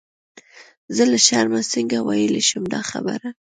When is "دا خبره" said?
2.73-3.27